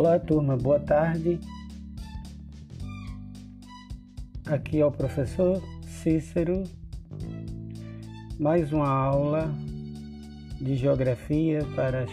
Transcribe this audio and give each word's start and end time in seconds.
Olá, 0.00 0.18
turma, 0.18 0.56
boa 0.56 0.80
tarde. 0.80 1.38
Aqui 4.46 4.80
é 4.80 4.86
o 4.86 4.90
professor 4.90 5.62
Cícero. 5.82 6.64
Mais 8.38 8.72
uma 8.72 8.88
aula 8.88 9.52
de 10.58 10.74
geografia 10.74 11.58
para 11.76 12.04
as 12.04 12.10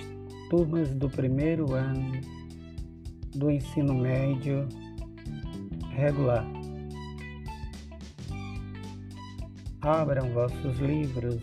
turmas 0.50 0.94
do 0.94 1.10
primeiro 1.10 1.74
ano 1.74 2.20
do 3.34 3.50
ensino 3.50 3.94
médio 3.94 4.68
regular. 5.92 6.46
Abram 9.80 10.34
vossos 10.34 10.78
livros. 10.80 11.42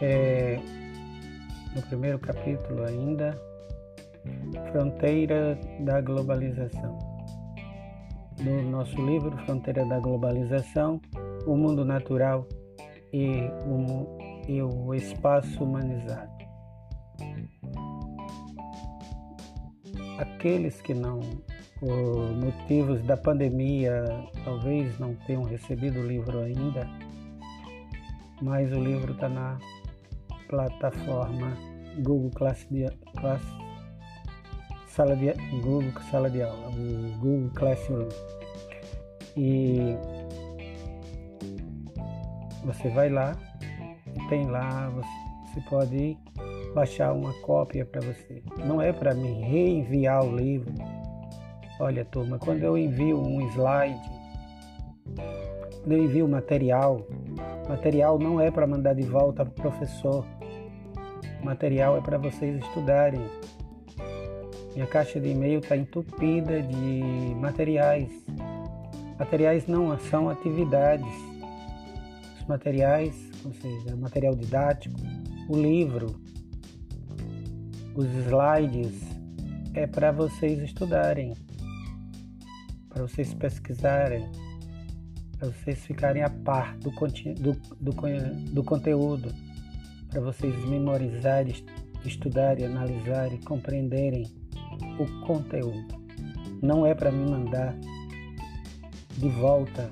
É, 0.00 0.60
no 1.74 1.82
primeiro 1.82 2.18
capítulo 2.18 2.84
ainda, 2.84 3.40
Fronteira 4.72 5.58
da 5.80 6.00
Globalização. 6.00 6.98
No 8.40 8.62
nosso 8.70 9.00
livro 9.04 9.36
Fronteira 9.44 9.84
da 9.84 9.98
Globalização, 10.00 11.00
o 11.46 11.56
mundo 11.56 11.84
natural 11.84 12.46
e 13.12 13.42
o, 13.66 14.18
e 14.48 14.62
o 14.62 14.94
espaço 14.94 15.62
humanizado. 15.62 16.30
Aqueles 20.18 20.80
que 20.82 20.92
não, 20.92 21.20
por 21.78 22.30
motivos 22.36 23.02
da 23.02 23.16
pandemia, 23.16 24.04
talvez 24.44 24.98
não 24.98 25.14
tenham 25.26 25.44
recebido 25.44 26.00
o 26.00 26.06
livro 26.06 26.40
ainda, 26.40 26.86
mas 28.42 28.70
o 28.72 28.80
livro 28.80 29.12
está 29.12 29.28
na 29.28 29.58
plataforma 30.48 31.69
Google 31.98 32.30
Classe 32.30 32.66
de, 32.70 32.86
Classe, 33.18 33.44
sala 34.88 35.16
de 35.16 35.32
Google 35.62 35.92
Sala 36.10 36.30
de 36.30 36.42
Aula, 36.42 36.68
o 36.68 37.18
Google 37.18 37.50
Classroom. 37.54 38.08
E 39.36 39.96
você 42.64 42.88
vai 42.90 43.08
lá, 43.08 43.36
tem 44.28 44.46
lá, 44.46 44.90
você 44.90 45.60
pode 45.68 46.18
baixar 46.74 47.12
uma 47.12 47.32
cópia 47.40 47.84
para 47.84 48.00
você. 48.00 48.42
Não 48.64 48.80
é 48.80 48.92
para 48.92 49.14
me 49.14 49.40
reenviar 49.42 50.24
o 50.24 50.36
livro. 50.36 50.72
Olha, 51.78 52.04
turma, 52.04 52.38
quando 52.38 52.62
eu 52.62 52.76
envio 52.76 53.18
um 53.18 53.40
slide, 53.50 53.98
quando 55.80 55.92
eu 55.92 56.04
envio 56.04 56.28
material, 56.28 57.06
material 57.68 58.18
não 58.18 58.40
é 58.40 58.50
para 58.50 58.66
mandar 58.66 58.94
de 58.94 59.02
volta 59.02 59.44
para 59.44 59.50
o 59.50 59.54
professor 59.54 60.26
material 61.44 61.96
é 61.96 62.00
para 62.00 62.18
vocês 62.18 62.62
estudarem. 62.62 63.20
Minha 64.74 64.86
caixa 64.86 65.20
de 65.20 65.28
e-mail 65.28 65.60
está 65.60 65.76
entupida 65.76 66.62
de 66.62 67.34
materiais. 67.40 68.10
Materiais 69.18 69.66
não 69.66 69.98
são 69.98 70.28
atividades. 70.28 71.12
Os 72.40 72.46
materiais, 72.46 73.14
ou 73.44 73.52
seja, 73.54 73.96
material 73.96 74.34
didático, 74.34 74.96
o 75.48 75.56
livro, 75.56 76.20
os 77.94 78.06
slides, 78.26 79.00
é 79.74 79.86
para 79.86 80.12
vocês 80.12 80.60
estudarem, 80.60 81.34
para 82.88 83.02
vocês 83.02 83.32
pesquisarem, 83.34 84.28
para 85.38 85.48
vocês 85.48 85.78
ficarem 85.80 86.22
a 86.22 86.30
par 86.30 86.76
do, 86.78 86.90
do, 86.90 87.52
do, 87.80 87.92
do 88.52 88.64
conteúdo 88.64 89.32
para 90.10 90.20
vocês 90.20 90.54
memorizarem, 90.66 91.54
estudarem, 92.04 92.66
analisarem, 92.66 93.38
compreenderem 93.40 94.24
o 94.98 95.26
conteúdo. 95.26 96.00
Não 96.62 96.84
é 96.84 96.94
para 96.94 97.10
me 97.10 97.30
mandar 97.30 97.74
de 99.16 99.28
volta 99.28 99.90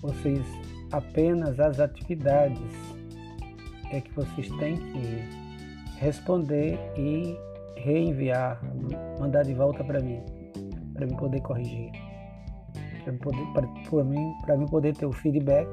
vocês 0.00 0.44
apenas 0.92 1.58
as 1.58 1.80
atividades 1.80 2.58
é 3.90 4.00
que 4.00 4.12
vocês 4.12 4.48
têm 4.58 4.76
que 4.76 5.98
responder 5.98 6.78
e 6.96 7.36
reenviar, 7.76 8.60
mandar 9.18 9.42
de 9.42 9.54
volta 9.54 9.82
para 9.82 10.00
mim, 10.00 10.20
para 10.94 11.06
mim 11.06 11.16
poder 11.16 11.40
corrigir, 11.40 11.90
para 13.02 13.12
mim 13.12 13.18
mim 14.56 14.66
poder 14.66 14.94
ter 14.94 15.06
o 15.06 15.12
feedback, 15.12 15.68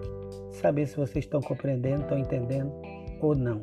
saber 0.56 0.88
se 0.88 0.96
vocês 0.96 1.26
estão 1.26 1.42
compreendendo, 1.42 2.02
estão 2.04 2.18
entendendo 2.18 2.72
ou 3.22 3.36
não. 3.36 3.60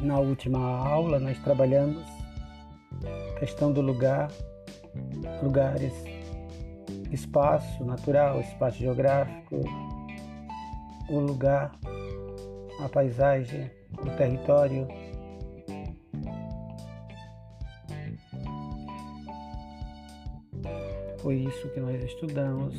Na 0.00 0.18
última 0.20 0.58
aula 0.58 1.18
nós 1.18 1.38
trabalhamos 1.40 2.06
a 3.04 3.38
questão 3.40 3.72
do 3.72 3.80
lugar, 3.80 4.30
lugares, 5.42 5.92
espaço 7.12 7.84
natural, 7.84 8.40
espaço 8.40 8.78
geográfico, 8.78 9.60
o 11.08 11.18
lugar, 11.18 11.72
a 12.80 12.88
paisagem, 12.88 13.70
o 14.00 14.10
território. 14.16 14.86
Foi 21.20 21.34
isso 21.36 21.68
que 21.70 21.80
nós 21.80 22.02
estudamos 22.04 22.74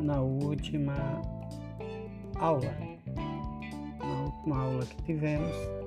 na 0.00 0.20
última 0.20 1.20
aula. 2.38 2.74
Na 3.98 4.22
última 4.24 4.62
aula 4.62 4.86
que 4.86 5.02
tivemos, 5.02 5.79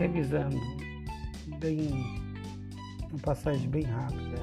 revisando 0.00 0.58
bem 1.58 1.90
uma 3.10 3.18
passagem 3.22 3.68
bem 3.68 3.82
rápida. 3.82 4.40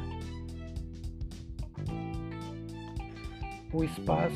O 3.73 3.83
espaço 3.83 4.35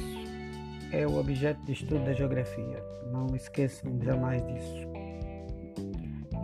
é 0.91 1.05
o 1.05 1.19
objeto 1.19 1.63
de 1.63 1.73
estudo 1.73 2.03
da 2.05 2.13
geografia. 2.13 2.83
Não 3.11 3.35
esqueçam 3.35 4.01
jamais 4.01 4.41
disso. 4.47 4.89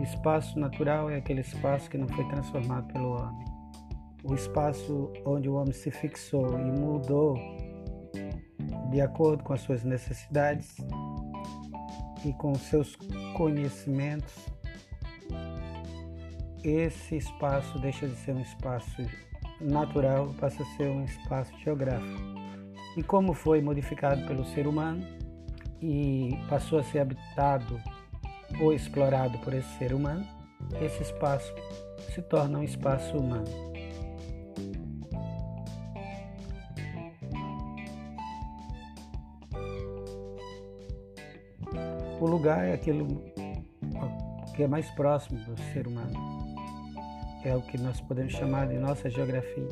Espaço 0.00 0.56
natural 0.60 1.10
é 1.10 1.16
aquele 1.16 1.40
espaço 1.40 1.90
que 1.90 1.98
não 1.98 2.06
foi 2.06 2.24
transformado 2.28 2.86
pelo 2.92 3.16
homem. 3.16 3.46
O 4.22 4.32
espaço 4.32 5.12
onde 5.26 5.48
o 5.48 5.54
homem 5.54 5.72
se 5.72 5.90
fixou 5.90 6.56
e 6.56 6.70
mudou 6.78 7.36
de 8.92 9.00
acordo 9.00 9.42
com 9.42 9.54
as 9.54 9.60
suas 9.60 9.82
necessidades 9.82 10.76
e 12.24 12.32
com 12.34 12.54
seus 12.54 12.96
conhecimentos 13.36 14.57
esse 16.62 17.16
espaço 17.16 17.78
deixa 17.78 18.06
de 18.06 18.16
ser 18.16 18.32
um 18.32 18.40
espaço 18.40 19.02
natural, 19.60 20.34
passa 20.40 20.62
a 20.62 20.66
ser 20.76 20.88
um 20.88 21.04
espaço 21.04 21.52
geográfico. 21.62 22.20
E 22.96 23.02
como 23.02 23.32
foi 23.34 23.60
modificado 23.60 24.26
pelo 24.26 24.44
ser 24.46 24.66
humano 24.66 25.06
e 25.80 26.30
passou 26.48 26.78
a 26.78 26.82
ser 26.82 27.00
habitado 27.00 27.80
ou 28.60 28.72
explorado 28.72 29.38
por 29.38 29.54
esse 29.54 29.68
ser 29.78 29.92
humano, 29.92 30.26
esse 30.82 31.02
espaço 31.02 31.52
se 32.14 32.22
torna 32.22 32.58
um 32.58 32.62
espaço 32.62 33.16
humano. 33.16 33.68
O 42.20 42.26
lugar 42.26 42.66
é 42.66 42.72
aquilo 42.72 43.06
que 44.56 44.64
é 44.64 44.66
mais 44.66 44.90
próximo 44.90 45.38
do 45.44 45.56
ser 45.72 45.86
humano 45.86 46.37
é 47.44 47.54
o 47.54 47.62
que 47.62 47.78
nós 47.78 48.00
podemos 48.00 48.32
chamar 48.32 48.68
de 48.68 48.78
nossa 48.78 49.08
geografia. 49.08 49.68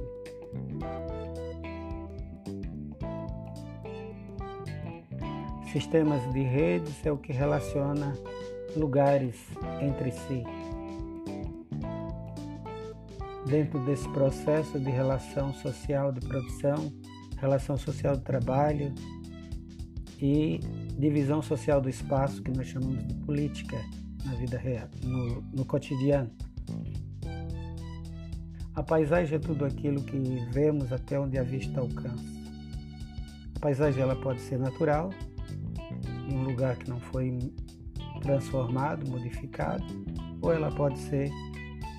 Sistemas 5.72 6.32
de 6.32 6.42
redes 6.42 7.04
é 7.04 7.12
o 7.12 7.18
que 7.18 7.32
relaciona 7.32 8.14
lugares 8.76 9.36
entre 9.80 10.10
si. 10.10 10.42
Dentro 13.46 13.84
desse 13.84 14.08
processo 14.08 14.78
de 14.78 14.90
relação 14.90 15.52
social 15.54 16.12
de 16.12 16.20
produção, 16.26 16.92
relação 17.38 17.76
social 17.76 18.16
de 18.16 18.22
trabalho 18.22 18.92
e 20.20 20.58
divisão 20.98 21.42
social 21.42 21.80
do 21.80 21.88
espaço, 21.88 22.42
que 22.42 22.50
nós 22.50 22.66
chamamos 22.68 23.06
de 23.06 23.14
política 23.26 23.76
na 24.24 24.34
vida 24.34 24.58
real, 24.58 24.88
no, 25.02 25.42
no 25.52 25.64
cotidiano. 25.64 26.30
A 28.76 28.82
paisagem 28.82 29.36
é 29.36 29.38
tudo 29.38 29.64
aquilo 29.64 30.02
que 30.02 30.18
vemos 30.50 30.92
até 30.92 31.18
onde 31.18 31.38
a 31.38 31.42
vista 31.42 31.80
alcança. 31.80 32.36
A 33.56 33.58
paisagem 33.58 34.02
ela 34.02 34.14
pode 34.14 34.38
ser 34.42 34.58
natural, 34.58 35.10
em 36.28 36.36
um 36.36 36.44
lugar 36.44 36.76
que 36.76 36.90
não 36.90 37.00
foi 37.00 37.38
transformado, 38.20 39.10
modificado, 39.10 39.82
ou 40.42 40.52
ela 40.52 40.70
pode 40.70 40.98
ser 40.98 41.30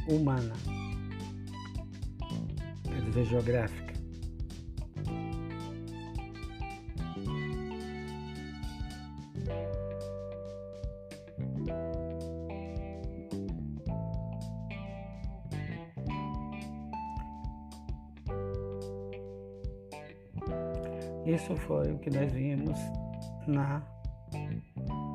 humana, 0.08 0.54
quer 2.84 3.02
dizer, 3.06 3.26
geográfica. 3.26 3.87
Isso 21.28 21.58
foi 21.58 21.92
o 21.92 22.00
que 22.00 22.10
nós 22.10 22.32
vimos 22.32 22.80
na 23.46 23.84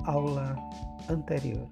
aula 0.04 0.54
anterior. 1.08 1.66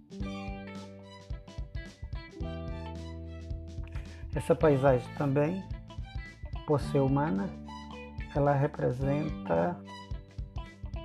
Essa 4.34 4.54
paisagem 4.54 5.06
também, 5.18 5.62
por 6.66 6.80
ser 6.80 7.00
humana, 7.00 7.50
ela 8.34 8.54
representa 8.54 9.78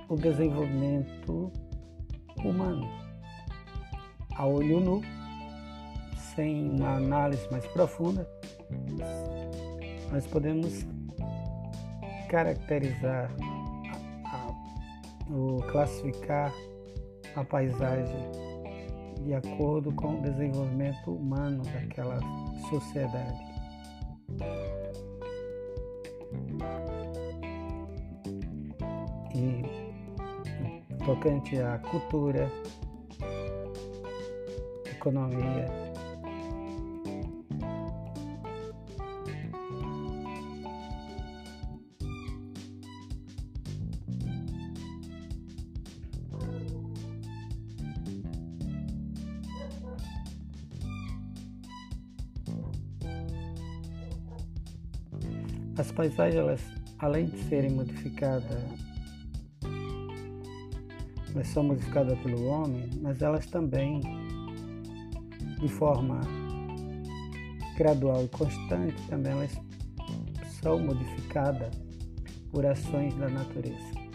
o 0.08 0.16
desenvolvimento 0.16 1.52
humano. 2.42 2.88
A 4.34 4.46
olho 4.46 4.80
nu, 4.80 5.02
sem 6.34 6.70
uma 6.70 6.96
análise 6.96 7.46
mais 7.50 7.66
profunda, 7.66 8.26
nós 10.10 10.26
podemos 10.26 10.86
caracterizar, 12.28 13.30
ou 15.30 15.58
classificar 15.70 16.52
a 17.34 17.44
paisagem 17.44 18.30
de 19.24 19.34
acordo 19.34 19.92
com 19.92 20.18
o 20.18 20.22
desenvolvimento 20.22 21.12
humano 21.12 21.62
daquela 21.64 22.18
sociedade. 22.70 23.44
E 29.34 31.04
tocante 31.04 31.60
à 31.60 31.78
cultura, 31.78 32.50
economia, 34.90 35.85
Paisagens, 56.06 56.36
elas, 56.36 56.60
além 57.00 57.26
de 57.26 57.38
serem 57.48 57.70
modificadas, 57.72 58.62
elas 61.34 61.48
são 61.48 61.64
modificadas 61.64 62.16
pelo 62.20 62.46
homem, 62.46 62.88
mas 63.02 63.20
elas 63.22 63.46
também, 63.46 64.00
de 65.58 65.68
forma 65.68 66.20
gradual 67.76 68.24
e 68.24 68.28
constante, 68.28 68.94
também 69.08 69.32
elas 69.32 69.58
são 70.62 70.78
modificadas 70.78 71.74
por 72.52 72.64
ações 72.64 73.12
da 73.16 73.28
natureza. 73.28 74.06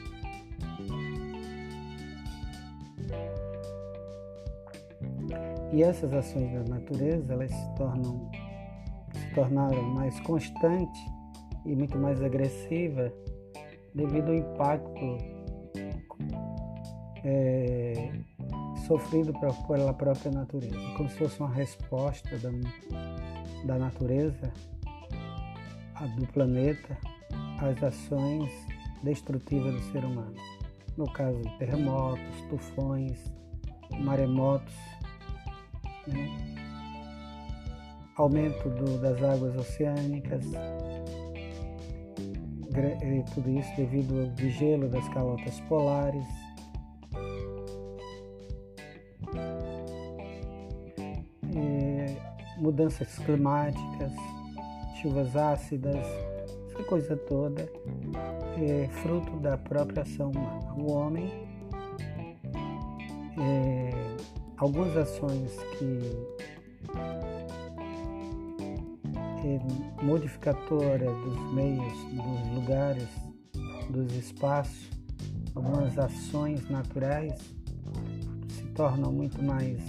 E 5.73 5.83
essas 5.83 6.13
ações 6.13 6.53
da 6.53 6.63
natureza, 6.75 7.33
elas 7.33 7.51
se 7.51 7.75
tornam 7.75 8.31
se 9.13 9.35
tornaram 9.35 9.83
mais 9.93 10.17
constantes 10.21 11.20
e 11.65 11.75
muito 11.75 11.97
mais 11.97 12.21
agressiva 12.21 13.11
devido 13.93 14.29
ao 14.29 14.35
impacto 14.35 15.17
é, 17.23 18.11
sofrido 18.87 19.33
pela 19.67 19.93
própria 19.93 20.31
natureza, 20.31 20.75
como 20.97 21.09
se 21.09 21.17
fosse 21.17 21.39
uma 21.39 21.51
resposta 21.51 22.37
da, 22.37 22.49
da 23.65 23.77
natureza, 23.77 24.51
do 26.17 26.25
planeta, 26.27 26.97
às 27.59 27.81
ações 27.83 28.51
destrutivas 29.03 29.73
do 29.73 29.91
ser 29.91 30.03
humano. 30.03 30.33
No 30.97 31.05
caso 31.13 31.39
de 31.41 31.57
terremotos, 31.57 32.41
tufões, 32.49 33.17
maremotos, 33.99 34.73
né? 36.07 36.27
aumento 38.17 38.69
do, 38.69 38.97
das 38.99 39.21
águas 39.23 39.55
oceânicas, 39.55 40.45
tudo 43.33 43.49
isso 43.49 43.75
devido 43.75 44.21
ao 44.21 44.27
degelo 44.27 44.87
das 44.87 45.07
calotas 45.09 45.59
polares. 45.61 46.25
mudanças 52.61 53.17
climáticas, 53.19 54.13
chuvas 55.01 55.35
ácidas, 55.35 56.05
essa 56.69 56.83
coisa 56.83 57.17
toda 57.17 57.67
é 58.57 58.87
fruto 59.01 59.37
da 59.37 59.57
própria 59.57 60.03
ação 60.03 60.29
humana. 60.31 60.73
O 60.77 60.91
homem, 60.91 61.27
é, 63.39 63.89
algumas 64.57 64.95
ações 64.95 65.57
que 65.77 65.99
modificadora 70.01 71.05
dos 71.05 71.53
meios, 71.53 71.93
dos 72.13 72.53
lugares, 72.53 73.07
dos 73.89 74.13
espaços, 74.15 74.89
algumas 75.55 75.97
ações 75.97 76.69
naturais 76.69 77.33
se 78.49 78.63
tornam 78.75 79.11
muito 79.11 79.43
mais 79.43 79.79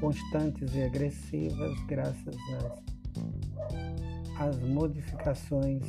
constantes 0.00 0.74
e 0.74 0.82
agressivas 0.82 1.78
graças 1.86 2.36
às, 4.36 4.48
às 4.48 4.60
modificações 4.60 5.82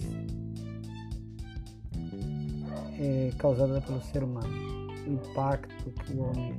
é, 3.00 3.32
causadas 3.38 3.84
pelo 3.86 4.02
ser 4.02 4.24
humano, 4.24 4.88
o 5.08 5.14
impacto 5.14 5.92
que 6.04 6.14
o 6.14 6.24
homem 6.24 6.58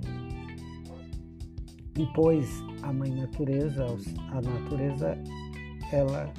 impôs 1.96 2.48
à 2.82 2.92
mãe 2.92 3.10
natureza, 3.10 3.86
à 4.30 4.40
natureza 4.40 5.18
ela, 5.92 6.32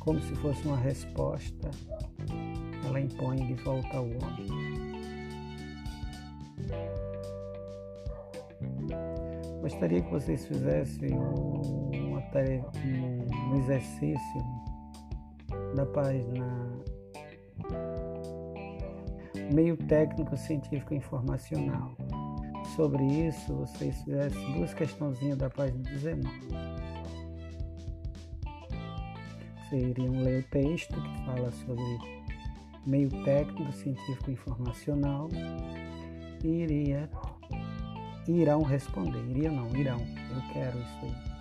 como 0.00 0.20
se 0.20 0.34
fosse 0.36 0.66
uma 0.66 0.76
resposta, 0.76 1.70
ela 2.86 3.00
impõe 3.00 3.36
de 3.46 3.54
volta 3.62 3.96
ao 3.96 4.04
homem. 4.04 4.92
Gostaria 9.60 10.02
que 10.02 10.10
vocês 10.10 10.46
fizessem 10.46 11.10
uma 11.12 12.20
tarefa, 12.32 12.70
um 13.50 13.58
exercício 13.60 14.42
da 15.76 15.86
página 15.86 16.46
meio 19.52 19.76
técnico 19.76 20.36
científico 20.36 20.94
informacional. 20.94 21.94
Sobre 22.74 23.04
isso, 23.04 23.54
vocês 23.54 24.02
fizessem 24.02 24.52
duas 24.54 24.72
questãozinhas 24.72 25.36
da 25.36 25.50
página 25.50 25.82
19 25.82 26.71
iriam 29.76 30.22
ler 30.22 30.40
o 30.40 30.42
texto 30.48 30.94
que 31.00 31.24
fala 31.24 31.50
sobre 31.50 31.82
meio 32.86 33.10
técnico, 33.24 33.72
científico 33.72 34.30
informacional 34.30 35.28
e 36.44 36.48
iria, 36.48 37.08
irão 38.26 38.62
responder. 38.62 39.22
Iria 39.30 39.50
não, 39.50 39.68
irão. 39.76 40.00
Eu 40.00 40.52
quero 40.52 40.78
isso 40.78 40.98
aí. 41.02 41.32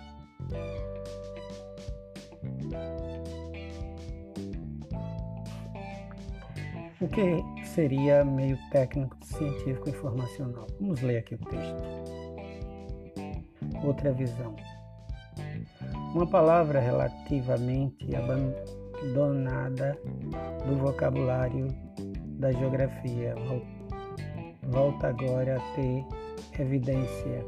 O 7.01 7.07
que 7.07 7.65
seria 7.65 8.23
meio 8.23 8.57
técnico 8.69 9.17
científico 9.25 9.89
informacional? 9.89 10.67
Vamos 10.79 11.01
ler 11.01 11.17
aqui 11.17 11.33
o 11.33 11.37
texto. 11.39 11.81
Outra 13.83 14.13
visão. 14.13 14.55
Uma 16.13 16.27
palavra 16.27 16.81
relativamente 16.81 18.05
abandonada 18.13 19.97
do 20.67 20.75
vocabulário 20.75 21.67
da 22.37 22.51
geografia 22.51 23.33
volta 24.63 25.07
agora 25.07 25.55
a 25.55 25.75
ter 25.75 26.05
evidência. 26.59 27.45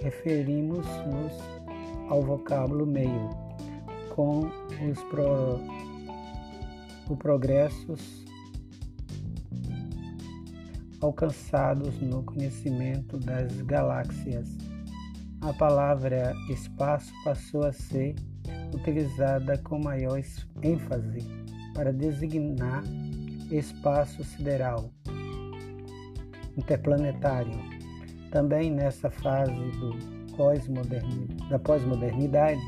Referimos-nos 0.00 1.32
ao 2.08 2.22
vocábulo 2.22 2.86
meio, 2.86 3.30
com 4.14 4.42
os 4.88 5.02
pro, 5.10 5.58
o 7.10 7.16
progressos 7.16 8.24
alcançados 11.00 12.00
no 12.00 12.22
conhecimento 12.22 13.18
das 13.18 13.60
galáxias. 13.62 14.61
A 15.42 15.52
palavra 15.52 16.36
espaço 16.48 17.12
passou 17.24 17.64
a 17.64 17.72
ser 17.72 18.14
utilizada 18.72 19.58
com 19.58 19.76
maior 19.76 20.20
ênfase 20.62 21.18
para 21.74 21.92
designar 21.92 22.84
espaço 23.50 24.22
sideral 24.22 24.88
interplanetário. 26.56 27.58
Também 28.30 28.70
nessa 28.70 29.10
fase 29.10 29.52
pós 30.36 30.68
da 31.50 31.58
pós-modernidade, 31.58 32.60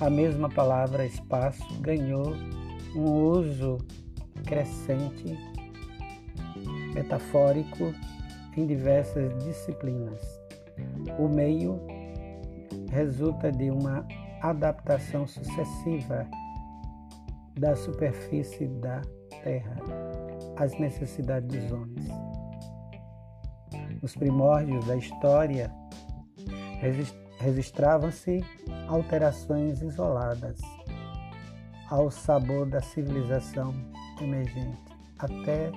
a 0.00 0.08
mesma 0.08 0.48
palavra 0.48 1.04
espaço 1.04 1.62
ganhou 1.82 2.34
um 2.96 3.04
uso 3.04 3.76
crescente 4.46 5.38
metafórico 6.94 7.94
em 8.56 8.66
diversas 8.66 9.36
disciplinas. 9.44 10.29
O 11.18 11.28
meio 11.28 11.80
resulta 12.90 13.50
de 13.52 13.70
uma 13.70 14.06
adaptação 14.42 15.26
sucessiva 15.26 16.26
da 17.58 17.76
superfície 17.76 18.66
da 18.66 19.02
Terra 19.42 19.76
às 20.56 20.78
necessidades 20.78 21.48
dos 21.48 21.72
homens. 21.72 22.08
Nos 24.02 24.14
primórdios 24.16 24.84
da 24.86 24.96
história, 24.96 25.70
registravam-se 27.38 28.42
alterações 28.88 29.82
isoladas 29.82 30.58
ao 31.90 32.10
sabor 32.10 32.66
da 32.66 32.80
civilização 32.80 33.74
emergente, 34.20 34.78
até 35.18 35.70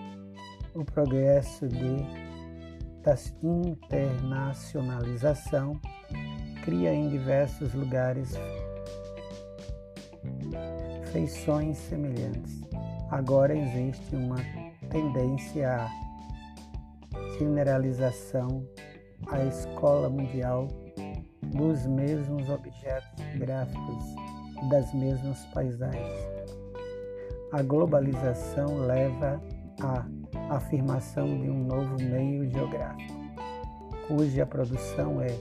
o 0.74 0.86
progresso 0.86 1.68
de, 1.68 2.23
internacionalização 3.42 5.80
cria 6.64 6.94
em 6.94 7.10
diversos 7.10 7.74
lugares 7.74 8.34
feições 11.12 11.78
semelhantes. 11.78 12.62
Agora 13.12 13.54
existe 13.56 14.16
uma 14.16 14.38
tendência 14.90 15.70
à 15.70 15.88
generalização 17.38 18.66
à 19.28 19.44
escola 19.46 20.10
mundial 20.10 20.68
dos 21.44 21.86
mesmos 21.86 22.50
objetos 22.50 23.24
gráficos 23.38 24.04
e 24.62 24.70
das 24.70 24.92
mesmas 24.94 25.46
paisagens. 25.54 26.34
A 27.52 27.62
globalização 27.62 28.78
leva 28.78 29.42
afirmação 30.58 31.28
de 31.40 31.50
um 31.50 31.66
novo 31.66 31.96
meio 32.02 32.50
geográfico, 32.50 33.14
cuja 34.08 34.46
produção 34.46 35.22
é 35.22 35.36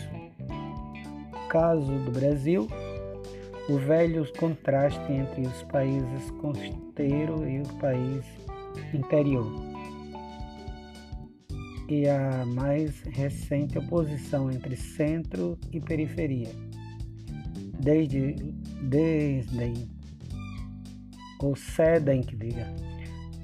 Caso 1.48 1.86
do 1.86 2.10
Brasil, 2.10 2.66
o 3.70 3.78
velho 3.78 4.26
contraste 4.36 5.12
entre 5.12 5.42
os 5.42 5.62
países 5.62 6.28
costeiro 6.40 7.48
e 7.48 7.60
o 7.60 7.74
país 7.74 8.24
interior. 8.92 9.46
E 11.88 12.08
a 12.08 12.44
mais 12.46 13.00
recente 13.02 13.78
oposição 13.78 14.50
entre 14.50 14.74
centro 14.74 15.56
e 15.72 15.80
periferia. 15.80 16.48
Desde, 17.78 18.34
desde 18.82 19.88
ou 21.40 21.54
cedem 21.54 22.22
que 22.22 22.34
diga, 22.34 22.66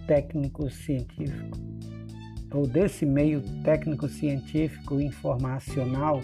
técnico 0.08 0.68
científico, 0.68 1.56
ou 2.52 2.66
desse 2.66 3.06
meio 3.06 3.40
técnico 3.62 4.08
científico 4.08 5.00
informacional 5.00 6.20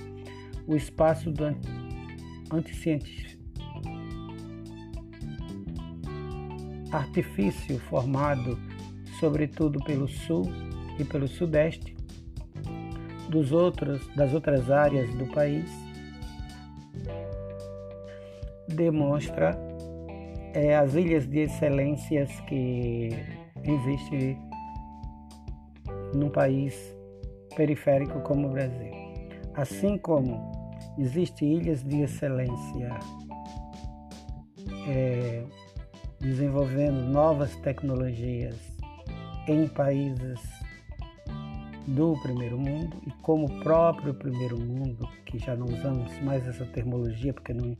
o 0.66 0.74
espaço 0.74 1.30
do 1.30 1.44
anticientífico. 2.52 3.41
Artifício 6.92 7.78
formado 7.80 8.58
sobretudo 9.18 9.78
pelo 9.84 10.08
sul 10.08 10.42
e 10.98 11.04
pelo 11.04 11.28
sudeste 11.28 11.94
dos 13.28 13.52
outros, 13.52 14.06
das 14.16 14.34
outras 14.34 14.68
áreas 14.68 15.14
do 15.14 15.26
país, 15.26 15.70
demonstra 18.68 19.56
é, 20.54 20.76
as 20.76 20.94
ilhas 20.94 21.26
de 21.26 21.40
excelências 21.40 22.30
que 22.48 23.10
existem 23.62 24.38
num 26.14 26.28
país 26.28 26.74
periférico 27.56 28.20
como 28.22 28.48
o 28.48 28.50
Brasil. 28.50 28.92
Assim 29.54 29.96
como 29.98 30.50
existem 30.98 31.58
ilhas 31.58 31.82
de 31.84 32.02
excelência 32.02 32.98
é, 34.88 35.44
desenvolvendo 36.22 37.02
novas 37.02 37.54
tecnologias 37.56 38.56
em 39.48 39.66
países 39.66 40.40
do 41.86 42.16
primeiro 42.22 42.56
mundo 42.56 42.96
e 43.04 43.10
como 43.22 43.46
o 43.46 43.60
próprio 43.60 44.14
primeiro 44.14 44.56
mundo, 44.56 45.08
que 45.26 45.38
já 45.38 45.56
não 45.56 45.66
usamos 45.66 46.16
mais 46.22 46.46
essa 46.46 46.64
terminologia 46.66 47.34
porque 47.34 47.52
não, 47.52 47.76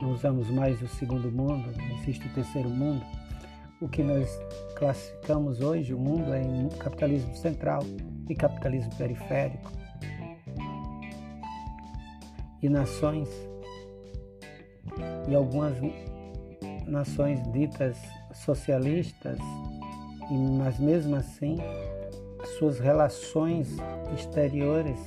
não 0.00 0.12
usamos 0.12 0.48
mais 0.50 0.80
o 0.80 0.86
segundo 0.86 1.32
mundo, 1.32 1.68
existe 1.98 2.24
o 2.28 2.32
terceiro 2.32 2.70
mundo, 2.70 3.04
o 3.80 3.88
que 3.88 4.04
nós 4.04 4.30
classificamos 4.76 5.60
hoje, 5.60 5.92
o 5.92 5.98
mundo, 5.98 6.32
é 6.32 6.42
em 6.42 6.68
capitalismo 6.68 7.34
central 7.34 7.82
e 8.28 8.34
capitalismo 8.36 8.94
periférico. 8.96 9.72
E 12.62 12.68
nações, 12.68 13.28
e 15.28 15.34
algumas 15.34 15.74
nações 16.90 17.40
ditas 17.52 17.96
socialistas, 18.34 19.38
mas 20.58 20.78
mesmo 20.78 21.16
assim 21.16 21.56
suas 22.58 22.78
relações 22.78 23.76
exteriores 24.14 24.98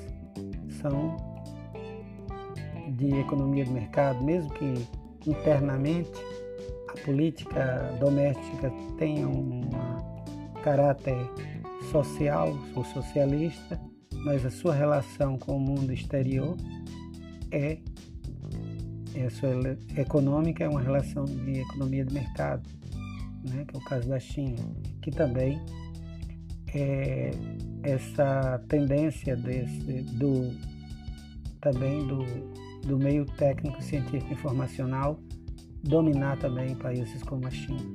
são 0.81 1.15
de 2.89 3.19
economia 3.19 3.65
de 3.65 3.71
mercado, 3.71 4.23
mesmo 4.23 4.51
que 4.53 4.87
internamente 5.27 6.11
a 6.89 7.05
política 7.05 7.95
doméstica 7.99 8.71
tenha 8.97 9.27
um 9.27 9.61
caráter 10.63 11.17
social 11.91 12.57
ou 12.75 12.83
socialista, 12.85 13.79
mas 14.23 14.45
a 14.45 14.49
sua 14.49 14.73
relação 14.73 15.37
com 15.37 15.57
o 15.57 15.59
mundo 15.59 15.91
exterior 15.91 16.55
é, 17.51 17.77
é 19.15 19.25
a 19.25 19.29
sua 19.29 19.49
econômica 19.97 20.63
é 20.63 20.69
uma 20.69 20.81
relação 20.81 21.25
de 21.25 21.59
economia 21.59 22.05
de 22.05 22.13
mercado, 22.13 22.67
né, 23.49 23.65
que 23.67 23.75
é 23.75 23.79
o 23.79 23.83
caso 23.83 24.07
da 24.07 24.19
China, 24.19 24.57
que 25.01 25.11
também 25.11 25.61
é, 26.73 27.31
essa 27.83 28.61
tendência 28.67 29.35
desse, 29.35 30.01
do, 30.13 30.51
também 31.61 32.05
do, 32.07 32.23
do 32.87 32.97
meio 32.97 33.25
técnico, 33.25 33.81
científico 33.81 34.33
informacional 34.33 35.19
dominar 35.83 36.37
também 36.37 36.75
países 36.75 37.21
como 37.23 37.45
a 37.45 37.51
China. 37.51 37.93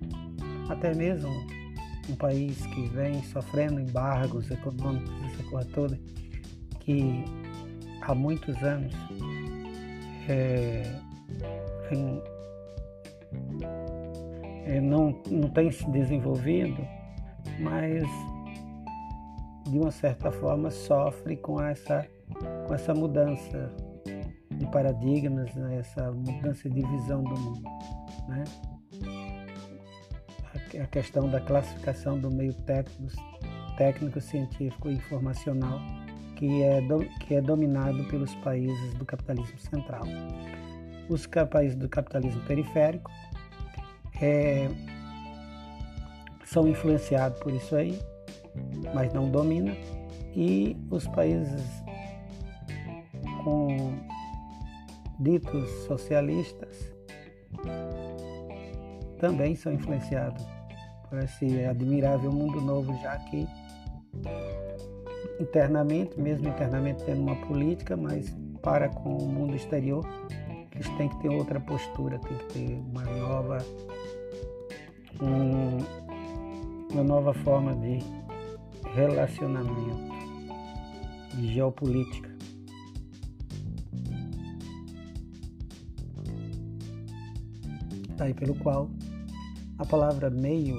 Até 0.68 0.94
mesmo 0.94 1.30
um 2.08 2.14
país 2.14 2.64
que 2.66 2.88
vem 2.88 3.22
sofrendo 3.24 3.80
embargos 3.80 4.50
econômicos, 4.50 5.10
essa 5.32 5.42
coisa 5.44 5.68
toda, 5.70 6.00
que 6.80 7.24
há 8.02 8.14
muitos 8.14 8.56
anos 8.62 8.94
é, 10.28 10.32
é, 10.32 11.00
não, 14.80 15.20
não 15.30 15.48
tem 15.50 15.70
se 15.70 15.88
desenvolvido, 15.90 16.86
mas 17.60 18.04
de 19.70 19.78
uma 19.78 19.90
certa 19.90 20.30
forma 20.30 20.70
sofre 20.70 21.36
com 21.36 21.62
essa, 21.62 22.06
com 22.66 22.74
essa 22.74 22.94
mudança 22.94 23.70
de 24.50 24.66
paradigmas, 24.66 25.54
né? 25.54 25.78
essa 25.78 26.10
mudança 26.10 26.68
de 26.68 26.82
visão 26.82 27.22
do 27.22 27.38
mundo. 27.38 27.62
Né? 28.28 28.44
A 30.82 30.86
questão 30.86 31.28
da 31.28 31.40
classificação 31.40 32.18
do 32.18 32.30
meio 32.30 32.54
técnico, 32.54 33.12
técnico 33.76 34.20
científico 34.20 34.88
e 34.88 34.94
informacional 34.94 35.78
que 36.36 36.62
é, 36.62 36.80
do, 36.80 37.00
que 37.20 37.34
é 37.34 37.40
dominado 37.40 38.04
pelos 38.04 38.34
países 38.36 38.94
do 38.94 39.04
capitalismo 39.04 39.58
central. 39.58 40.02
Os 41.08 41.26
países 41.50 41.76
do 41.76 41.88
capitalismo 41.88 42.40
periférico 42.42 43.10
é, 44.20 44.68
são 46.44 46.68
influenciados 46.68 47.40
por 47.40 47.52
isso 47.52 47.74
aí 47.76 47.98
mas 48.94 49.12
não 49.12 49.30
domina, 49.30 49.76
e 50.34 50.76
os 50.90 51.06
países 51.08 51.62
com 53.44 53.94
ditos 55.20 55.68
socialistas 55.86 56.92
também 59.18 59.56
são 59.56 59.72
influenciados 59.72 60.44
por 61.08 61.18
esse 61.18 61.64
admirável 61.64 62.30
mundo 62.30 62.60
novo, 62.60 62.94
já 63.02 63.16
que 63.18 63.48
internamente, 65.40 66.20
mesmo 66.20 66.48
internamente 66.48 67.02
tendo 67.04 67.22
uma 67.22 67.36
política, 67.46 67.96
mas 67.96 68.36
para 68.62 68.88
com 68.88 69.16
o 69.16 69.28
mundo 69.28 69.56
exterior, 69.56 70.06
eles 70.78 70.88
têm 70.96 71.08
que 71.08 71.16
ter 71.16 71.28
outra 71.28 71.58
postura, 71.58 72.20
tem 72.20 72.38
que 72.38 72.44
ter 72.54 72.74
uma 72.78 73.02
nova, 73.02 73.58
um, 75.20 75.78
uma 76.92 77.02
nova 77.02 77.34
forma 77.34 77.74
de 77.74 77.98
relacionamento, 78.94 80.14
de 81.34 81.52
geopolítica. 81.52 82.28
Aí 88.20 88.32
pelo 88.34 88.54
qual 88.54 88.88
a 89.78 89.84
palavra 89.84 90.30
meio 90.30 90.76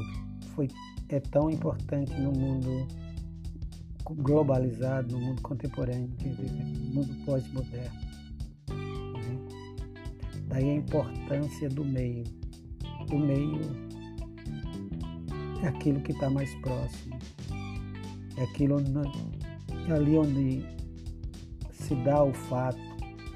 foi, 0.56 0.70
é 1.10 1.20
tão 1.20 1.50
importante 1.50 2.14
no 2.14 2.32
mundo 2.32 2.88
globalizado, 4.12 5.18
no 5.18 5.26
mundo 5.26 5.42
contemporâneo, 5.42 6.10
no 6.22 6.94
mundo 6.94 7.26
pós-moderno. 7.26 8.09
Daí 10.50 10.70
a 10.70 10.76
importância 10.76 11.70
do 11.70 11.86
meio. 11.86 12.26
O 13.12 13.18
meio 13.18 13.62
é 15.64 15.68
aquilo 15.68 16.02
que 16.02 16.12
está 16.12 16.30
mais 16.30 16.54
próximo 16.56 17.18
é 18.40 18.44
aquilo 18.44 18.78
onde, 18.78 18.94
é 19.90 19.94
ali 19.94 20.18
onde 20.18 20.66
se 21.72 21.94
dá 21.96 22.24
o 22.24 22.34
fato, 22.34 22.80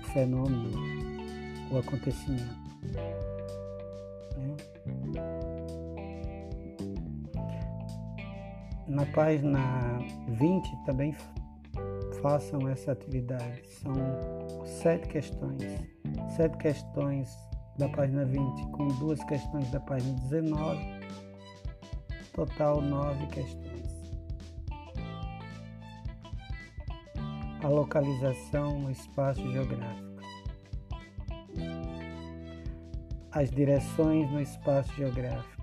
o 0.01 0.07
fenômeno, 0.13 0.71
o 1.71 1.77
acontecimento. 1.77 2.63
Né? 4.37 4.55
Na 8.87 9.05
página 9.07 9.59
20 10.29 10.85
também 10.85 11.13
façam 12.21 12.67
essa 12.69 12.93
atividade. 12.93 13.61
São 13.67 13.93
sete 14.65 15.09
questões. 15.09 15.61
Sete 16.35 16.57
questões 16.57 17.37
da 17.77 17.87
página 17.89 18.25
20 18.25 18.71
com 18.71 18.87
duas 18.99 19.23
questões 19.25 19.69
da 19.71 19.79
página 19.79 20.13
19. 20.19 20.79
Total 22.33 22.81
nove 22.81 23.27
questões. 23.27 23.73
a 27.63 27.69
localização 27.69 28.77
no 28.77 28.91
espaço 28.91 29.41
geográfico. 29.51 30.13
As 33.31 33.49
direções 33.49 34.29
no 34.31 34.41
espaço 34.41 34.93
geográfico. 34.95 35.62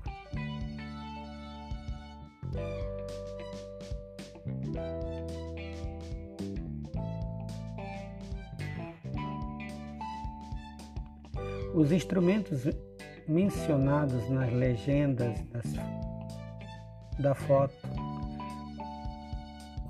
Os 11.91 11.95
instrumentos 11.95 12.69
mencionados 13.27 14.31
nas 14.31 14.53
legendas 14.53 15.43
das, 15.47 15.65
da 17.19 17.35
foto 17.35 17.75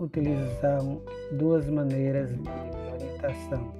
utilizam 0.01 1.03
duas 1.33 1.69
maneiras 1.69 2.31
de 2.31 2.49
orientação. 2.95 3.75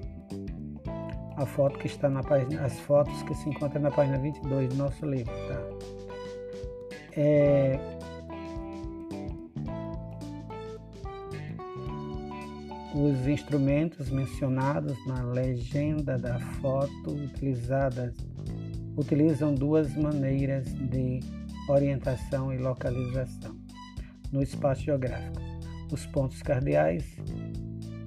A 1.39 1.47
foto 1.47 1.79
que 1.79 1.87
está 1.87 2.11
na 2.11 2.23
página, 2.23 2.63
as 2.63 2.79
fotos 2.81 3.23
que 3.23 3.35
se 3.37 3.49
encontram 3.49 3.81
na 3.81 3.91
página 3.91 4.19
22 4.19 4.69
do 4.69 4.75
nosso 4.75 5.07
livro, 5.07 5.33
tá? 5.49 5.63
É, 7.17 7.79
os 12.95 13.27
instrumentos 13.27 14.11
mencionados 14.11 14.97
na 15.07 15.23
legenda 15.23 16.19
da 16.19 16.39
foto 16.61 17.11
utilizadas 17.11 18.15
utilizam 18.97 19.55
duas 19.55 19.95
maneiras 19.97 20.67
de 20.75 21.21
orientação 21.69 22.53
e 22.53 22.59
localização 22.59 23.57
no 24.33 24.43
espaço 24.43 24.83
geográfico 24.83 25.51
os 25.93 26.07
pontos 26.07 26.43
cardeais 26.43 27.05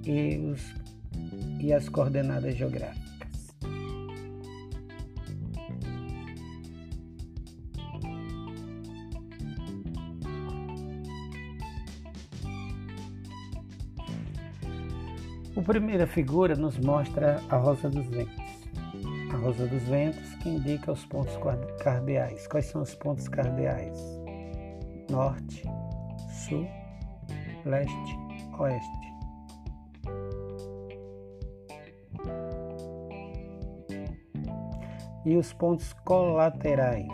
e, 0.04 0.38
os, 0.38 0.74
e 1.60 1.72
as 1.72 1.88
coordenadas 1.88 2.56
geográficas. 2.56 3.03
Primeira 15.64 16.06
figura 16.06 16.54
nos 16.54 16.78
mostra 16.78 17.40
a 17.48 17.56
rosa 17.56 17.88
dos 17.88 18.06
ventos. 18.06 18.36
A 19.32 19.36
rosa 19.36 19.66
dos 19.66 19.82
ventos 19.84 20.34
que 20.36 20.50
indica 20.50 20.92
os 20.92 21.04
pontos 21.06 21.36
cardeais. 21.82 22.46
Quais 22.46 22.66
são 22.66 22.82
os 22.82 22.94
pontos 22.94 23.26
cardeais? 23.28 23.98
Norte, 25.10 25.62
sul 26.46 26.68
leste, 27.64 28.18
oeste. 28.58 29.14
E 35.24 35.36
os 35.36 35.52
pontos 35.54 35.92
colaterais. 36.04 37.08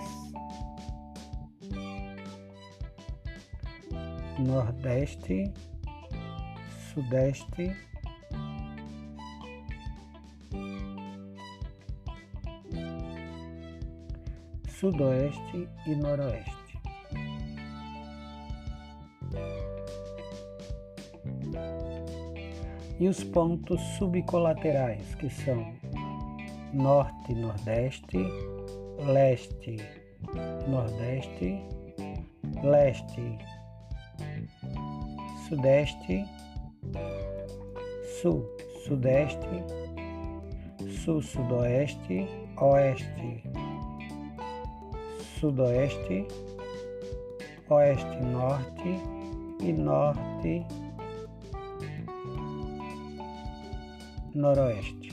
Nordeste, 4.41 5.53
Sudeste, 6.93 7.77
Sudoeste 14.81 15.69
e 15.87 15.95
Noroeste. 15.95 16.81
E 22.99 23.07
os 23.07 23.23
pontos 23.25 23.79
subcolaterais, 23.99 25.15
que 25.17 25.29
são 25.29 25.75
Norte, 26.73 27.35
Nordeste, 27.35 28.17
Leste, 29.05 29.77
Nordeste, 30.67 31.63
Leste, 32.63 33.39
Sudeste, 35.47 36.25
Sul, 38.23 38.49
Sudeste, 38.87 39.63
Sul, 41.05 41.21
Sudoeste, 41.21 42.27
Oeste, 42.57 43.50
Sudoeste, 45.41 46.27
Oeste, 47.71 48.23
Norte 48.23 49.01
e 49.63 49.73
Norte, 49.73 50.67
Noroeste. 54.35 55.11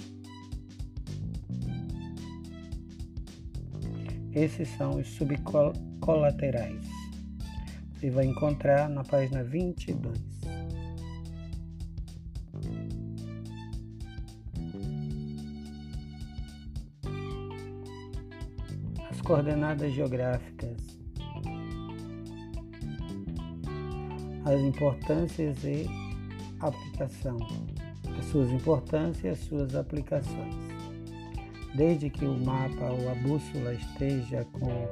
Esses 4.33 4.67
são 4.75 4.99
os 4.99 5.07
subcolaterais. 5.15 6.85
Você 7.93 8.09
vai 8.09 8.25
encontrar 8.25 8.89
na 8.89 9.05
página 9.05 9.45
22. 9.45 10.36
Coordenadas 19.27 19.91
geográficas. 19.91 20.77
As 24.45 24.61
importâncias 24.61 25.61
e 25.65 25.85
aplicação 26.61 27.37
as 28.17 28.25
suas 28.27 28.49
importâncias 28.51 29.23
e 29.23 29.27
as 29.27 29.39
suas 29.39 29.75
aplicações. 29.75 30.55
Desde 31.75 32.09
que 32.09 32.25
o 32.25 32.33
mapa 32.39 32.85
ou 32.85 33.11
a 33.11 33.15
bússola 33.15 33.73
esteja 33.73 34.45
com 34.53 34.87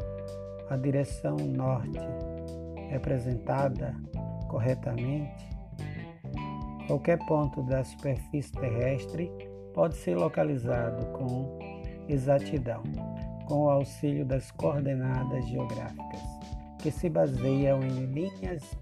a 0.69 0.75
direção 0.75 1.37
norte 1.37 1.97
representada 2.89 3.95
corretamente, 4.49 5.47
qualquer 6.87 7.17
ponto 7.25 7.63
da 7.63 7.85
superfície 7.85 8.51
terrestre 8.51 9.31
pode 9.73 9.95
ser 9.95 10.15
localizado 10.15 11.05
com 11.13 11.57
exatidão, 12.07 12.83
com 13.45 13.63
o 13.63 13.69
auxílio 13.69 14.25
das 14.25 14.51
coordenadas 14.51 15.47
geográficas, 15.47 16.21
que 16.79 16.91
se 16.91 17.09
baseiam 17.09 17.81
em 17.83 18.05
linhas 18.05 18.77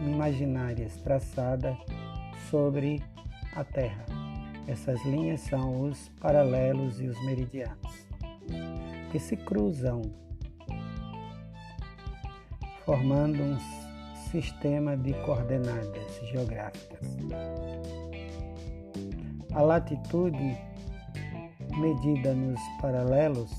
imaginárias 0.00 0.96
traçadas 0.96 1.76
sobre 2.50 3.02
a 3.54 3.64
Terra. 3.64 4.04
Essas 4.66 5.02
linhas 5.04 5.40
são 5.40 5.88
os 5.88 6.08
paralelos 6.20 7.00
e 7.00 7.06
os 7.06 7.24
meridianos, 7.24 8.06
que 9.10 9.18
se 9.18 9.36
cruzam, 9.36 10.02
formando 12.84 13.42
um 13.42 13.58
sistema 14.30 14.96
de 14.96 15.14
coordenadas 15.24 16.20
geográficas. 16.30 17.16
A 19.54 19.62
latitude 19.62 20.67
medida 21.78 22.34
nos 22.34 22.60
paralelos 22.80 23.50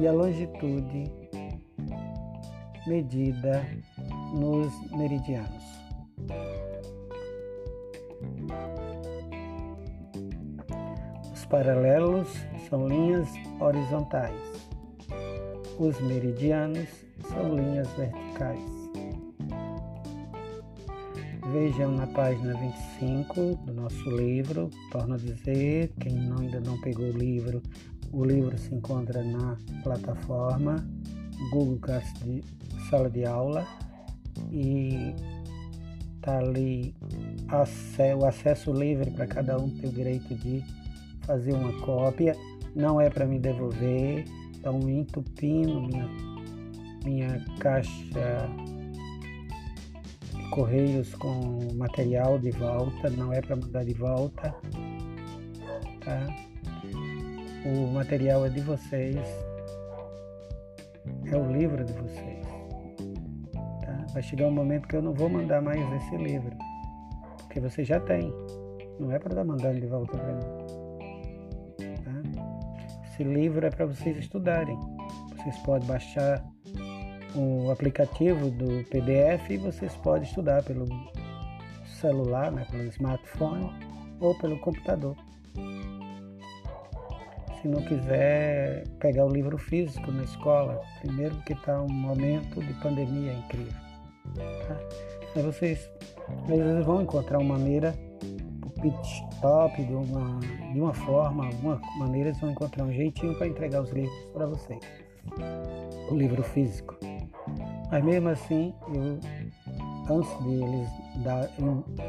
e 0.00 0.06
a 0.06 0.12
longitude 0.12 1.10
medida 2.86 3.64
nos 4.34 4.72
meridianos. 4.92 5.66
paralelos 11.48 12.28
são 12.68 12.88
linhas 12.88 13.28
horizontais. 13.60 14.34
Os 15.78 15.98
meridianos 16.00 16.88
são 17.28 17.54
linhas 17.54 17.88
verticais. 17.92 18.85
Vejam 21.58 21.90
na 21.90 22.06
página 22.08 22.52
25 22.52 23.56
do 23.64 23.72
nosso 23.72 24.10
livro, 24.10 24.68
torno 24.92 25.14
a 25.14 25.16
dizer, 25.16 25.90
quem 25.98 26.12
ainda 26.38 26.60
não 26.60 26.78
pegou 26.82 27.06
o 27.06 27.16
livro, 27.16 27.62
o 28.12 28.22
livro 28.26 28.58
se 28.58 28.74
encontra 28.74 29.24
na 29.24 29.56
plataforma 29.82 30.86
Google 31.50 31.78
Class 31.78 32.12
de 32.22 32.44
Sala 32.90 33.08
de 33.08 33.24
Aula 33.24 33.66
e 34.52 35.14
está 36.16 36.36
ali 36.36 36.94
o 38.18 38.26
acesso 38.26 38.70
livre 38.70 39.10
para 39.10 39.26
cada 39.26 39.58
um 39.58 39.70
ter 39.70 39.86
o 39.86 39.92
direito 39.92 40.34
de 40.34 40.62
fazer 41.22 41.54
uma 41.54 41.72
cópia, 41.80 42.36
não 42.74 43.00
é 43.00 43.08
para 43.08 43.24
me 43.24 43.38
devolver, 43.38 44.26
estão 44.52 44.78
entupindo 44.90 45.80
minha, 45.80 46.06
minha 47.02 47.44
caixa 47.58 48.46
correios 50.50 51.14
com 51.14 51.74
material 51.74 52.38
de 52.38 52.50
volta, 52.52 53.10
não 53.10 53.32
é 53.32 53.40
para 53.40 53.56
mandar 53.56 53.84
de 53.84 53.94
volta, 53.94 54.54
tá? 56.04 56.26
O 57.64 57.92
material 57.92 58.46
é 58.46 58.48
de 58.48 58.60
vocês, 58.60 59.16
é 61.26 61.36
o 61.36 61.52
livro 61.52 61.84
de 61.84 61.92
vocês. 61.92 62.46
Tá? 63.80 64.06
Vai 64.12 64.22
chegar 64.22 64.46
um 64.46 64.52
momento 64.52 64.86
que 64.88 64.96
eu 64.96 65.02
não 65.02 65.12
vou 65.12 65.28
mandar 65.28 65.60
mais 65.60 65.80
esse 65.94 66.16
livro, 66.16 66.56
porque 67.38 67.60
você 67.60 67.84
já 67.84 67.98
tem, 68.00 68.32
não 69.00 69.10
é 69.10 69.18
para 69.18 69.30
estar 69.30 69.44
mandando 69.44 69.80
de 69.80 69.86
volta 69.86 70.16
para 70.16 70.34
mim. 70.34 70.76
Esse 73.16 73.24
livro 73.24 73.66
é 73.66 73.70
para 73.70 73.86
vocês 73.86 74.18
estudarem. 74.18 74.78
Vocês 75.36 75.56
podem 75.60 75.88
baixar 75.88 76.44
o 77.36 77.70
aplicativo 77.70 78.50
do 78.50 78.84
PDF 78.88 79.50
e 79.50 79.56
vocês 79.58 79.94
podem 79.96 80.22
estudar 80.22 80.62
pelo 80.62 80.86
celular, 82.00 82.50
né, 82.50 82.66
pelo 82.70 82.84
smartphone 82.84 83.70
ou 84.20 84.34
pelo 84.38 84.58
computador. 84.58 85.16
Se 87.60 87.68
não 87.68 87.82
quiser 87.82 88.86
pegar 89.00 89.26
o 89.26 89.28
livro 89.28 89.58
físico 89.58 90.10
na 90.12 90.22
escola, 90.24 90.80
primeiro 91.00 91.36
que 91.42 91.52
está 91.52 91.80
um 91.82 91.88
momento 91.88 92.62
de 92.62 92.72
pandemia 92.74 93.32
incrível. 93.32 93.72
Tá? 94.68 95.40
Vocês, 95.42 95.90
vocês 96.46 96.84
vão 96.84 97.02
encontrar 97.02 97.38
uma 97.38 97.58
maneira 97.58 97.94
pit 98.80 98.96
stop 99.02 99.82
de 99.82 99.92
uma, 99.92 100.38
de 100.72 100.80
uma 100.80 100.94
forma, 100.94 101.46
alguma 101.46 101.80
maneira, 101.98 102.28
eles 102.28 102.40
vão 102.40 102.50
encontrar 102.50 102.84
um 102.84 102.92
jeitinho 102.92 103.34
para 103.34 103.46
entregar 103.46 103.82
os 103.82 103.90
livros 103.90 104.14
para 104.32 104.46
vocês. 104.46 104.80
O 106.10 106.14
livro 106.14 106.42
físico. 106.42 106.96
Mas 107.90 108.04
mesmo 108.04 108.28
assim, 108.28 108.74
eu, 108.92 109.20
antes 110.14 110.44
de 110.44 110.54
eles 110.54 110.88
dar, 111.22 111.48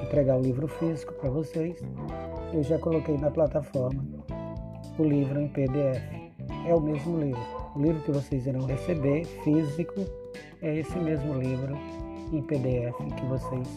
entregar 0.03 0.37
o 0.37 0.41
livro 0.41 0.67
físico 0.67 1.13
para 1.13 1.29
vocês, 1.29 1.77
eu 2.53 2.63
já 2.63 2.79
coloquei 2.79 3.17
na 3.17 3.29
plataforma 3.29 4.03
o 4.97 5.03
livro 5.03 5.39
em 5.39 5.47
PDF. 5.49 6.01
É 6.65 6.73
o 6.73 6.79
mesmo 6.79 7.19
livro. 7.19 7.41
O 7.75 7.79
livro 7.79 8.01
que 8.01 8.11
vocês 8.11 8.47
irão 8.47 8.65
receber, 8.65 9.25
físico, 9.43 10.05
é 10.61 10.79
esse 10.79 10.97
mesmo 10.97 11.33
livro 11.35 11.77
em 12.33 12.41
PDF 12.41 12.97
que 13.15 13.25
vocês 13.25 13.67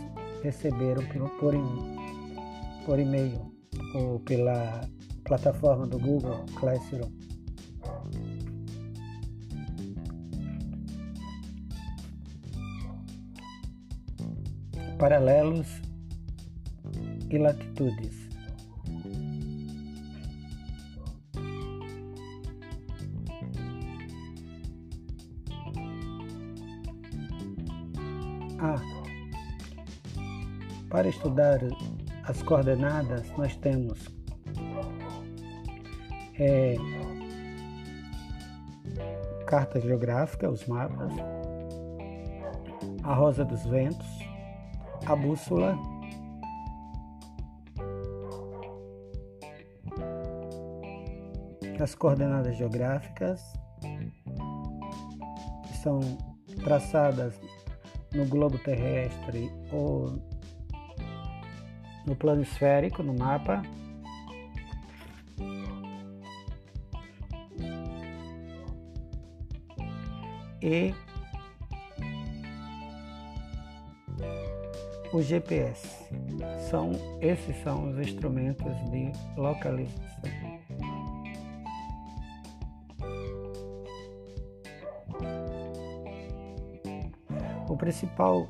receberam 0.43 1.03
por, 1.09 1.29
por, 1.39 1.55
por 2.87 2.99
e-mail 2.99 3.41
ou 3.95 4.19
pela 4.21 4.81
plataforma 5.25 5.87
do 5.87 5.99
Google 5.99 6.45
Classroom. 6.59 7.30
Paralelos 15.01 15.81
e 17.31 17.39
latitudes. 17.39 18.29
Ah, 28.59 28.77
Para 30.91 31.09
estudar 31.09 31.61
as 32.25 32.43
coordenadas, 32.43 33.27
nós 33.39 33.57
temos 33.57 34.07
é, 36.39 36.75
carta 39.47 39.81
geográfica, 39.81 40.51
os 40.51 40.67
mapas, 40.67 41.11
a 43.03 43.15
rosa 43.15 43.47
dos 43.47 43.65
ventos, 43.65 44.20
a 45.11 45.17
bússola, 45.17 45.77
as 51.81 51.97
coordenadas 51.97 52.57
geográficas 52.57 53.43
são 55.83 55.99
traçadas 56.63 57.35
no 58.15 58.25
globo 58.27 58.57
terrestre 58.59 59.51
ou 59.73 60.13
no 62.07 62.15
plano 62.15 62.43
esférico, 62.43 63.03
no 63.03 63.13
mapa. 63.13 63.63
E 70.63 70.95
o 75.13 75.21
GPS. 75.21 75.87
São, 76.71 76.93
esses 77.21 77.57
são 77.63 77.91
os 77.91 77.99
instrumentos 77.99 78.73
de 78.91 79.13
localização. 79.37 80.31
O 87.69 87.77
principal 87.77 88.49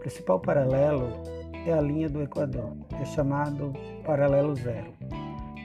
principal 0.00 0.40
paralelo 0.40 1.12
é 1.66 1.72
a 1.72 1.80
linha 1.80 2.08
do 2.08 2.22
Equador, 2.22 2.72
é 3.00 3.04
chamado 3.04 3.72
paralelo 4.04 4.54
zero. 4.54 4.92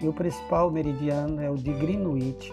E 0.02 0.08
o 0.08 0.14
principal 0.14 0.70
meridiano 0.70 1.42
é 1.42 1.50
o 1.50 1.56
de 1.56 1.72
Greenwich, 1.72 2.52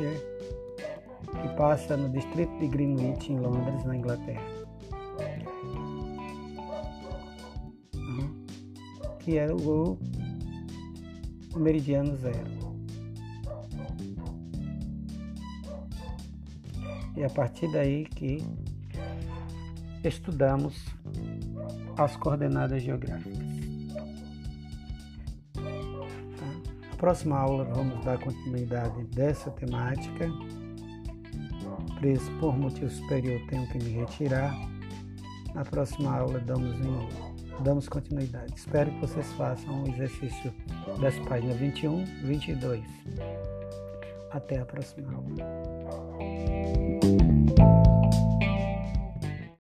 que 1.31 1.49
passa 1.57 1.97
no 1.97 2.09
distrito 2.11 2.57
de 2.59 2.69
Greenwich, 2.69 3.33
em 3.33 3.39
Londres, 3.39 3.85
na 3.85 3.97
Inglaterra. 3.97 4.43
Uhum. 7.95 8.45
Que 9.19 9.39
é 9.39 9.53
o, 9.53 9.99
meridiano 11.57 12.17
zero. 12.17 12.63
E 17.17 17.25
a 17.25 17.31
partir 17.31 17.71
daí 17.71 18.05
que 18.05 18.43
estudamos 20.03 20.87
as 21.97 22.17
coordenadas 22.17 22.83
geográficas. 22.83 23.39
Tá? 25.55 25.61
Na 26.91 26.97
próxima 26.97 27.39
aula 27.39 27.65
vamos 27.65 28.03
dar 28.05 28.19
continuidade 28.19 29.05
dessa 29.05 29.51
temática. 29.51 30.29
Preso 32.03 32.31
por 32.41 32.59
motivo 32.59 32.91
superior 32.91 33.41
tenho 33.49 33.65
que 33.69 33.79
me 33.79 34.01
retirar. 34.01 34.53
Na 35.55 35.65
próxima 35.65 36.19
aula 36.19 36.41
damos, 36.41 36.77
damos 37.63 37.89
continuidade. 37.89 38.53
Espero 38.57 38.91
que 38.91 39.03
vocês 39.03 39.33
façam 39.35 39.85
o 39.85 39.89
exercício 39.89 40.53
das 41.01 41.17
páginas 41.21 41.57
21 41.59 42.03
e 42.03 42.27
22. 42.27 42.85
Até 44.33 44.59
a 44.59 44.65
próxima 44.65 45.13
aula. 45.15 45.37